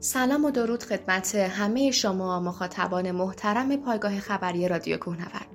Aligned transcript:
سلام 0.00 0.44
و 0.44 0.50
درود 0.50 0.82
خدمت 0.82 1.34
همه 1.34 1.90
شما 1.90 2.40
مخاطبان 2.40 3.10
محترم 3.10 3.76
پایگاه 3.76 4.20
خبری 4.20 4.68
رادیو 4.68 4.96
کوهنورد. 4.96 5.46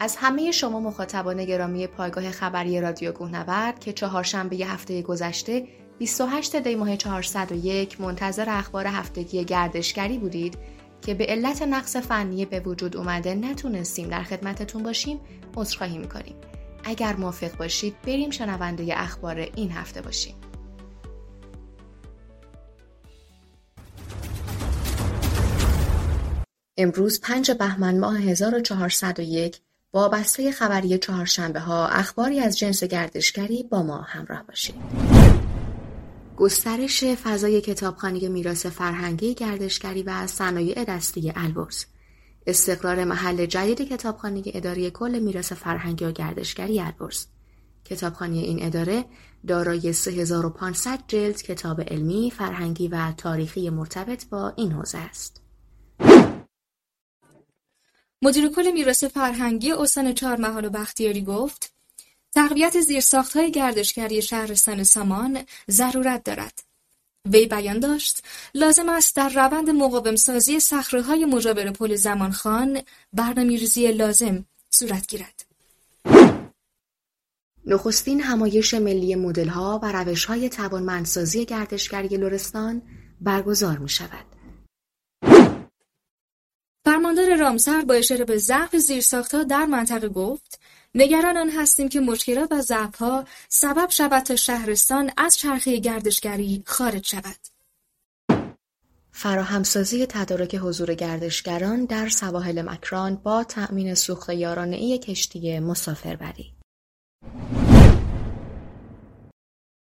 از 0.00 0.16
همه 0.16 0.50
شما 0.50 0.80
مخاطبان 0.80 1.44
گرامی 1.44 1.86
پایگاه 1.86 2.30
خبری 2.30 2.80
رادیو 2.80 3.12
کوهنورد 3.12 3.78
که 3.78 3.92
چهارشنبه 3.92 4.56
هفته 4.56 5.02
گذشته 5.02 5.68
28 5.98 6.56
دی 6.56 6.74
ماه 6.74 6.96
401 6.96 8.00
منتظر 8.00 8.46
اخبار 8.48 8.86
هفتگی 8.86 9.44
گردشگری 9.44 10.18
بودید 10.18 10.58
که 11.02 11.14
به 11.14 11.26
علت 11.26 11.62
نقص 11.62 11.96
فنی 11.96 12.44
به 12.44 12.60
وجود 12.60 12.96
اومده 12.96 13.34
نتونستیم 13.34 14.08
در 14.08 14.22
خدمتتون 14.22 14.82
باشیم 14.82 15.20
عذرخواهی 15.56 15.98
می‌کنیم. 15.98 16.36
اگر 16.84 17.16
موافق 17.16 17.56
باشید 17.56 17.94
بریم 18.02 18.30
شنونده 18.30 19.00
اخبار 19.00 19.36
این 19.36 19.72
هفته 19.72 20.02
باشیم. 20.02 20.34
امروز 26.78 27.20
5 27.20 27.50
بهمن 27.50 27.98
ماه 27.98 28.18
1401 28.18 29.60
با 29.92 30.08
بسته 30.08 30.52
خبری 30.52 30.98
چهارشنبه 30.98 31.60
ها 31.60 31.88
اخباری 31.88 32.40
از 32.40 32.58
جنس 32.58 32.84
گردشگری 32.84 33.62
با 33.62 33.82
ما 33.82 33.96
همراه 33.96 34.42
باشید. 34.42 34.74
گسترش 36.36 37.04
فضای 37.04 37.60
کتابخانه 37.60 38.28
میراث 38.28 38.66
فرهنگی 38.66 39.34
گردشگری 39.34 40.02
و 40.02 40.26
صنایع 40.26 40.84
دستی 40.84 41.32
البرز 41.36 41.84
استقرار 42.46 43.04
محل 43.04 43.46
جدید 43.46 43.88
کتابخانه 43.88 44.42
اداره 44.46 44.90
کل 44.90 45.18
میراث 45.18 45.52
فرهنگی 45.52 46.04
و 46.04 46.12
گردشگری 46.12 46.80
البرز 46.80 47.26
کتابخانه 47.84 48.36
این 48.36 48.66
اداره 48.66 49.04
دارای 49.46 49.92
3500 49.92 50.98
جلد 51.08 51.42
کتاب 51.42 51.80
علمی، 51.80 52.30
فرهنگی 52.30 52.88
و 52.88 53.12
تاریخی 53.12 53.70
مرتبط 53.70 54.28
با 54.28 54.52
این 54.56 54.72
حوزه 54.72 54.98
است. 54.98 55.45
مدیر 58.26 58.48
کل 58.48 58.70
میراث 58.70 59.04
فرهنگی 59.04 59.72
استان 59.72 60.14
چهارمحال 60.14 60.64
و 60.64 60.70
بختیاری 60.70 61.22
گفت 61.22 61.72
تقویت 62.34 62.80
زیرساختهای 62.80 63.50
گردشگری 63.50 64.22
شهرستان 64.22 64.84
سامان 64.84 65.38
ضرورت 65.70 66.24
دارد. 66.24 66.62
وی 67.32 67.46
بیان 67.46 67.80
داشت 67.80 68.22
لازم 68.54 68.88
است 68.88 69.16
در 69.16 69.28
روند 69.28 69.70
مقاومسازی 69.70 70.60
صخره‌های 70.60 71.24
مجاور 71.24 71.70
پل 71.70 71.94
زمانخان 71.94 72.82
برنامه‌ریزی 73.12 73.92
لازم 73.92 74.44
صورت 74.70 75.06
گیرد. 75.06 75.46
نخستین 77.66 78.20
همایش 78.20 78.74
ملی 78.74 79.14
مدل‌ها 79.14 79.80
و 79.82 79.92
روش‌های 79.92 80.48
توانمندسازی 80.48 81.44
گردشگری 81.44 82.08
لرستان 82.16 82.82
برگزار 83.20 83.78
می 83.78 83.88
شود. 83.88 84.35
فرماندار 86.96 87.36
رامسر 87.36 87.84
با 87.84 87.94
اشاره 87.94 88.24
به 88.24 88.38
ضعف 88.38 88.76
زیرساختها 88.76 89.42
در 89.44 89.66
منطقه 89.66 90.08
گفت 90.08 90.60
نگران 90.94 91.36
آن 91.36 91.50
هستیم 91.50 91.88
که 91.88 92.00
مشکلات 92.00 92.52
و 92.52 92.60
ضعفها 92.60 93.24
سبب 93.48 93.90
شود 93.90 94.22
تا 94.22 94.36
شهرستان 94.36 95.10
از 95.16 95.36
چرخه 95.36 95.78
گردشگری 95.78 96.62
خارج 96.66 97.06
شود. 97.06 97.36
فراهمسازی 99.12 100.06
تدارک 100.06 100.54
حضور 100.54 100.94
گردشگران 100.94 101.84
در 101.84 102.08
سواحل 102.08 102.62
مکران 102.62 103.14
با 103.16 103.44
تأمین 103.44 103.94
سوخت 103.94 104.30
یارانهای 104.30 104.98
کشتی 104.98 105.58
مسافربری 105.58 106.52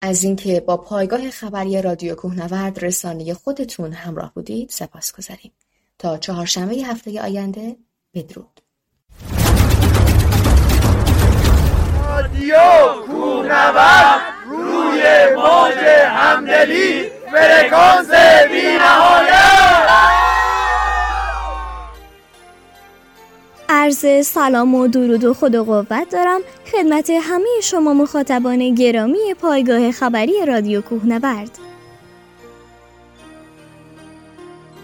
از 0.03 0.25
اینکه 0.25 0.61
با 0.61 0.77
پایگاه 0.77 1.31
خبری 1.31 1.83
رادیو 1.83 2.15
کوهنورد 2.15 2.85
رسانه 2.85 3.35
خودتون 3.35 3.93
همراه 3.93 4.35
بودید 4.35 4.71
سپاس 4.71 5.13
گذاریم. 5.13 5.53
تا 6.03 6.17
چهارشنبه 6.17 6.75
هفته 6.75 7.22
آینده. 7.22 7.77
بدرود. 8.15 8.60
رادیو 12.09 12.56
کوهنورد 13.06 14.21
روی 14.49 15.03
موج 15.37 15.78
همدلی 16.09 17.10
فرکانس 17.32 18.10
عرض 23.69 24.27
سلام 24.27 24.75
و 24.75 24.88
درود 24.88 25.25
و 25.25 25.34
خود 25.34 25.54
و 25.54 25.65
قوت 25.65 26.10
دارم 26.10 26.41
خدمت 26.72 27.10
همه 27.10 27.60
شما 27.62 27.94
مخاطبان 27.94 28.75
گرامی 28.75 29.34
پایگاه 29.41 29.93
خبری 29.93 30.47
رادیو 30.47 30.81
کوهنورد. 30.81 31.72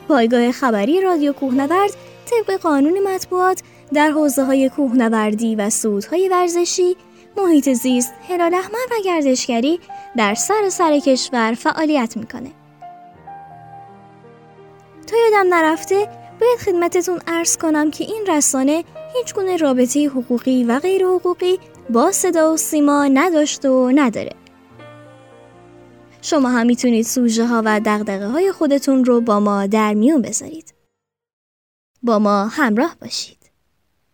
پایگاه 0.09 0.53
خبری 0.53 1.01
رادیو 1.01 1.33
کوهنورد 1.33 1.91
طبق 2.31 2.57
قانون 2.57 3.15
مطبوعات 3.15 3.63
در 3.93 4.11
حوزه 4.11 4.45
های 4.45 4.69
کوهنوردی 4.69 5.57
و 5.57 5.71
سودهای 5.71 6.29
ورزشی، 6.29 6.97
محیط 7.37 7.69
زیست، 7.69 8.13
هلال 8.29 8.55
احمر 8.55 8.87
و 8.91 8.95
گردشگری 9.05 9.81
در 10.17 10.35
سر 10.35 10.69
سر 10.69 10.99
کشور 10.99 11.55
فعالیت 11.55 12.17
می‌کنه. 12.17 12.51
تا 15.07 15.17
یادم 15.17 15.55
نرفته 15.55 16.09
باید 16.41 16.59
خدمتتون 16.59 17.21
ارز 17.27 17.57
کنم 17.57 17.91
که 17.91 18.05
این 18.05 18.27
رسانه 18.29 18.85
هیچ 19.15 19.35
گونه 19.35 19.57
رابطه 19.57 20.07
حقوقی 20.07 20.65
و 20.65 20.79
غیر 20.79 21.05
حقوقی 21.07 21.59
با 21.91 22.13
صدا 22.13 22.53
و 22.53 22.57
سیما 22.57 23.05
نداشته 23.05 23.71
و 23.71 23.93
نداره. 23.95 24.33
شما 26.31 26.49
هم 26.49 26.67
می‌تونید 26.67 27.05
سوژه 27.05 27.47
ها 27.47 27.63
و 27.65 27.81
دقدقه 27.81 28.29
های 28.29 28.53
خودتون 28.53 29.05
رو 29.05 29.21
با 29.21 29.41
ما 29.41 29.67
در 29.67 29.95
میون 29.95 30.23
بذارید. 30.23 30.75
با 32.03 32.19
ما 32.19 32.47
همراه 32.47 32.97
باشید. 33.01 33.38